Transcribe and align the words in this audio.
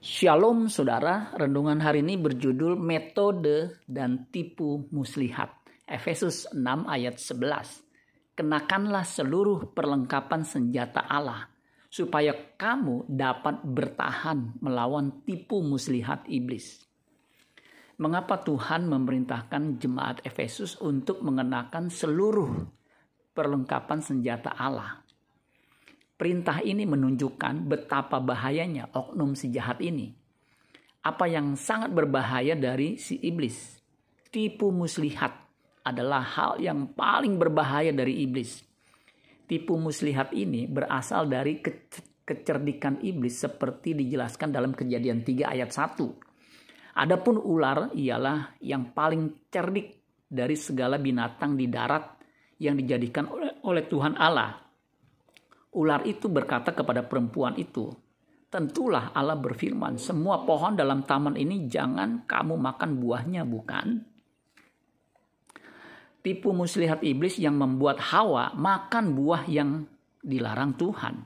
Shalom 0.00 0.72
saudara, 0.72 1.28
renungan 1.36 1.76
hari 1.84 2.00
ini 2.00 2.16
berjudul 2.16 2.72
Metode 2.72 3.84
dan 3.84 4.32
Tipu 4.32 4.88
Muslihat. 4.88 5.52
Efesus 5.84 6.48
6 6.56 6.88
ayat 6.88 7.20
11. 7.20 8.32
Kenakanlah 8.32 9.04
seluruh 9.04 9.76
perlengkapan 9.76 10.40
senjata 10.40 11.04
Allah 11.04 11.52
supaya 11.92 12.32
kamu 12.32 13.12
dapat 13.12 13.60
bertahan 13.60 14.56
melawan 14.64 15.20
tipu 15.28 15.60
muslihat 15.60 16.24
iblis. 16.32 16.80
Mengapa 18.00 18.40
Tuhan 18.40 18.88
memerintahkan 18.88 19.76
jemaat 19.76 20.24
Efesus 20.24 20.80
untuk 20.80 21.20
mengenakan 21.20 21.92
seluruh 21.92 22.72
perlengkapan 23.36 24.00
senjata 24.00 24.56
Allah? 24.56 25.09
Perintah 26.20 26.60
ini 26.60 26.84
menunjukkan 26.84 27.64
betapa 27.64 28.20
bahayanya 28.20 28.92
oknum 28.92 29.32
si 29.32 29.48
jahat 29.48 29.80
ini. 29.80 30.12
Apa 31.00 31.24
yang 31.24 31.56
sangat 31.56 31.96
berbahaya 31.96 32.52
dari 32.52 33.00
si 33.00 33.16
iblis. 33.24 33.80
Tipu 34.28 34.68
muslihat 34.68 35.32
adalah 35.80 36.20
hal 36.20 36.60
yang 36.60 36.92
paling 36.92 37.40
berbahaya 37.40 37.88
dari 37.96 38.20
iblis. 38.20 38.60
Tipu 39.48 39.80
muslihat 39.80 40.36
ini 40.36 40.68
berasal 40.68 41.24
dari 41.24 41.64
ke 41.64 41.88
kecerdikan 42.20 43.00
iblis 43.00 43.40
seperti 43.40 43.96
dijelaskan 43.96 44.52
dalam 44.52 44.76
kejadian 44.76 45.24
3 45.24 45.56
ayat 45.56 45.72
1. 45.72 47.00
Adapun 47.00 47.40
ular 47.40 47.96
ialah 47.96 48.60
yang 48.60 48.92
paling 48.92 49.48
cerdik 49.48 50.20
dari 50.28 50.52
segala 50.52 51.00
binatang 51.00 51.56
di 51.56 51.64
darat 51.64 52.20
yang 52.60 52.76
dijadikan 52.76 53.24
oleh, 53.24 53.56
oleh 53.64 53.88
Tuhan 53.88 54.20
Allah 54.20 54.69
Ular 55.70 56.02
itu 56.02 56.26
berkata 56.26 56.74
kepada 56.74 57.06
perempuan 57.06 57.54
itu, 57.54 57.90
Tentulah 58.50 59.14
Allah 59.14 59.38
berfirman, 59.38 59.94
semua 59.94 60.42
pohon 60.42 60.74
dalam 60.74 61.06
taman 61.06 61.38
ini 61.38 61.70
jangan 61.70 62.26
kamu 62.26 62.58
makan 62.58 62.98
buahnya, 62.98 63.46
bukan? 63.46 64.02
Tipu 66.18 66.50
muslihat 66.50 67.06
iblis 67.06 67.38
yang 67.38 67.54
membuat 67.54 68.02
Hawa 68.10 68.50
makan 68.58 69.14
buah 69.14 69.46
yang 69.46 69.86
dilarang 70.18 70.74
Tuhan. 70.74 71.22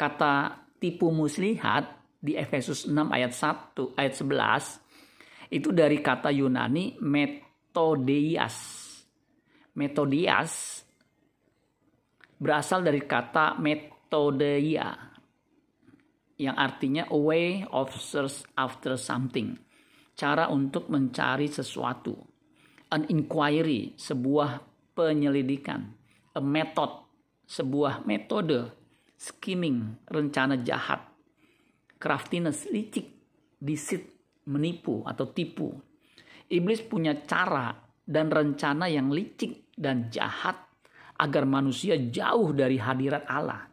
Kata 0.00 0.64
tipu 0.80 1.12
muslihat 1.12 1.98
di 2.18 2.34
Efesus 2.34 2.88
6 2.88 2.96
ayat 3.12 3.36
1 3.36 3.94
ayat 3.94 4.14
11 4.16 5.52
itu 5.54 5.68
dari 5.76 6.00
kata 6.00 6.32
Yunani 6.32 6.98
metodias. 7.04 8.56
Metodias 9.76 10.82
berasal 12.38 12.86
dari 12.86 13.02
kata 13.02 13.58
metodeia 13.58 15.08
yang 16.38 16.54
artinya 16.54 17.10
a 17.10 17.18
way 17.18 17.66
of 17.74 17.90
search 17.98 18.46
after 18.54 18.94
something. 18.94 19.58
Cara 20.14 20.50
untuk 20.50 20.86
mencari 20.86 21.50
sesuatu. 21.50 22.14
An 22.94 23.06
inquiry, 23.10 23.98
sebuah 23.98 24.62
penyelidikan. 24.94 25.94
A 26.34 26.40
method, 26.42 27.06
sebuah 27.46 28.06
metode. 28.06 28.70
Skimming, 29.18 30.06
rencana 30.06 30.62
jahat. 30.62 31.02
Craftiness, 31.98 32.70
licik, 32.70 33.18
deceit, 33.58 34.06
menipu 34.46 35.02
atau 35.02 35.26
tipu. 35.34 35.74
Iblis 36.46 36.86
punya 36.86 37.18
cara 37.26 37.74
dan 38.06 38.30
rencana 38.30 38.86
yang 38.86 39.10
licik 39.10 39.74
dan 39.74 40.06
jahat 40.06 40.67
agar 41.18 41.44
manusia 41.44 41.98
jauh 41.98 42.54
dari 42.54 42.78
hadirat 42.78 43.26
Allah. 43.26 43.66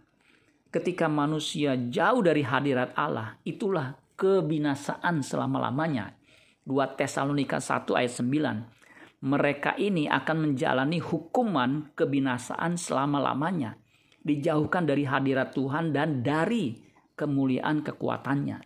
Ketika 0.74 1.08
manusia 1.08 1.78
jauh 1.78 2.20
dari 2.20 2.44
hadirat 2.44 2.98
Allah, 2.98 3.40
itulah 3.48 3.96
kebinasaan 4.18 5.24
selama-lamanya. 5.24 6.18
2 6.66 6.98
Tesalonika 6.98 7.62
1 7.62 7.96
ayat 7.96 8.14
9. 8.20 9.23
Mereka 9.23 9.78
ini 9.80 10.10
akan 10.10 10.52
menjalani 10.52 11.00
hukuman 11.00 11.94
kebinasaan 11.95 12.76
selama-lamanya. 12.76 13.78
Dijauhkan 14.26 14.89
dari 14.89 15.05
hadirat 15.05 15.54
Tuhan 15.54 15.94
dan 15.94 16.26
dari 16.26 16.76
kemuliaan 17.16 17.86
kekuatannya. 17.86 18.58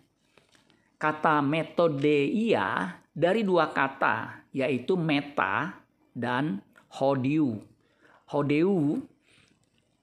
Kata 0.99 1.39
metodeia 1.43 2.99
dari 3.13 3.43
dua 3.43 3.71
kata 3.71 4.47
yaitu 4.51 4.99
meta 4.99 5.79
dan 6.11 6.59
hodiu 6.99 7.59
hodeu 8.33 9.01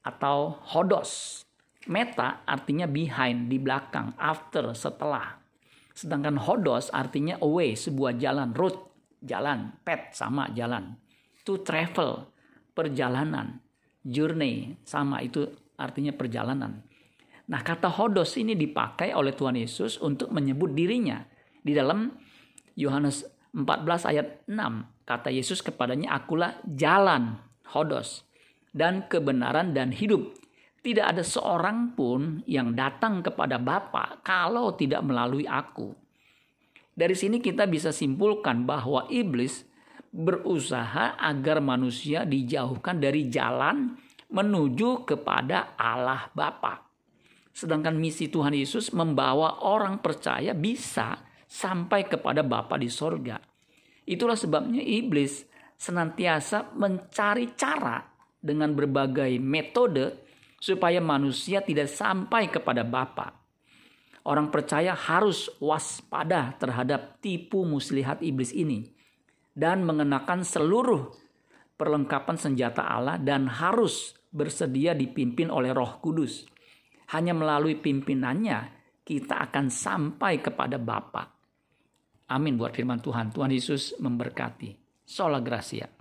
atau 0.02 0.58
hodos. 0.74 1.42
Meta 1.86 2.42
artinya 2.42 2.90
behind, 2.90 3.46
di 3.46 3.62
belakang, 3.62 4.18
after, 4.18 4.74
setelah. 4.74 5.38
Sedangkan 5.94 6.34
hodos 6.34 6.90
artinya 6.90 7.38
away, 7.38 7.78
sebuah 7.78 8.18
jalan, 8.18 8.50
route, 8.50 8.90
jalan, 9.22 9.70
pet 9.86 10.10
sama 10.10 10.50
jalan. 10.50 10.98
To 11.46 11.62
travel, 11.62 12.26
perjalanan. 12.74 13.62
Journey 14.06 14.78
sama 14.86 15.22
itu 15.22 15.46
artinya 15.78 16.14
perjalanan. 16.14 16.82
Nah 17.46 17.62
kata 17.62 17.90
hodos 17.90 18.34
ini 18.38 18.58
dipakai 18.58 19.14
oleh 19.14 19.34
Tuhan 19.34 19.58
Yesus 19.58 19.98
untuk 20.02 20.30
menyebut 20.34 20.74
dirinya. 20.74 21.22
Di 21.62 21.74
dalam 21.74 22.10
Yohanes 22.78 23.26
14 23.54 24.10
ayat 24.10 24.26
6 24.46 25.06
kata 25.06 25.30
Yesus 25.30 25.62
kepadanya 25.62 26.14
akulah 26.14 26.58
jalan 26.66 27.38
hodos, 27.72 28.26
dan 28.76 29.08
kebenaran 29.08 29.72
dan 29.72 29.90
hidup. 29.90 30.36
Tidak 30.84 31.02
ada 31.02 31.26
seorang 31.26 31.98
pun 31.98 32.46
yang 32.46 32.78
datang 32.78 33.24
kepada 33.24 33.58
Bapa 33.58 34.22
kalau 34.22 34.78
tidak 34.78 35.02
melalui 35.02 35.42
aku. 35.42 35.90
Dari 36.96 37.12
sini 37.12 37.42
kita 37.42 37.66
bisa 37.66 37.90
simpulkan 37.90 38.64
bahwa 38.64 39.04
iblis 39.10 39.66
berusaha 40.14 41.18
agar 41.18 41.58
manusia 41.60 42.22
dijauhkan 42.24 43.02
dari 43.02 43.28
jalan 43.28 43.98
menuju 44.30 45.04
kepada 45.04 45.76
Allah 45.76 46.30
Bapa. 46.32 46.86
Sedangkan 47.52 47.96
misi 47.96 48.28
Tuhan 48.28 48.52
Yesus 48.52 48.92
membawa 48.92 49.64
orang 49.64 50.00
percaya 50.00 50.52
bisa 50.52 51.20
sampai 51.48 52.04
kepada 52.04 52.44
Bapa 52.44 52.76
di 52.76 52.88
sorga. 52.88 53.40
Itulah 54.06 54.36
sebabnya 54.38 54.80
iblis 54.80 55.48
senantiasa 55.76 56.72
mencari 56.74 57.52
cara 57.52 58.00
dengan 58.40 58.72
berbagai 58.72 59.36
metode 59.40 60.26
supaya 60.56 60.98
manusia 60.98 61.60
tidak 61.60 61.92
sampai 61.92 62.48
kepada 62.48 62.82
Bapa. 62.82 63.32
Orang 64.26 64.50
percaya 64.50 64.96
harus 64.96 65.46
waspada 65.62 66.58
terhadap 66.58 67.22
tipu 67.22 67.62
muslihat 67.62 68.18
iblis 68.26 68.50
ini 68.50 68.90
dan 69.54 69.86
mengenakan 69.86 70.42
seluruh 70.42 71.14
perlengkapan 71.78 72.34
senjata 72.34 72.82
Allah 72.82 73.22
dan 73.22 73.46
harus 73.46 74.18
bersedia 74.34 74.98
dipimpin 74.98 75.46
oleh 75.52 75.70
Roh 75.70 76.02
Kudus. 76.02 76.42
Hanya 77.14 77.38
melalui 77.38 77.78
pimpinannya 77.78 78.74
kita 79.06 79.46
akan 79.46 79.70
sampai 79.70 80.42
kepada 80.42 80.74
Bapa. 80.74 81.22
Amin 82.26 82.58
buat 82.58 82.74
firman 82.74 82.98
Tuhan. 82.98 83.30
Tuhan 83.30 83.54
Yesus 83.54 83.94
memberkati. 84.02 84.85
Sola 85.06 85.40
Gracia. 85.40 85.95